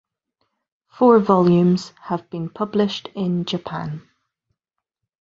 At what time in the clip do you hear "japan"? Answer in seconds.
3.45-4.09